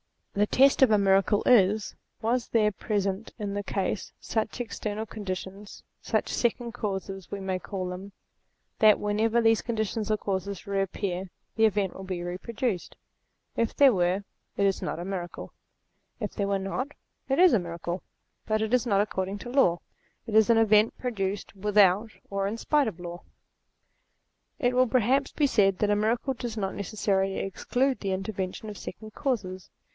[0.33, 5.07] The test of a miracle is: Were there present in the case such ex ternal
[5.07, 8.13] conditions, such second causes we may call them,
[8.79, 12.95] that whenever these conditions or causes re appear the event will be reproduced?
[13.55, 14.23] If there were,
[14.57, 15.53] it is not a miracle;
[16.19, 16.93] if there were not,
[17.29, 18.01] it is a miracle,
[18.47, 19.81] but it is not according to law:
[20.25, 23.21] it is an event produced, without, or in spite of law.
[24.57, 28.77] It will perhaps be said that a miracle does not necessarily exclude the intervention of
[28.77, 29.69] second causes.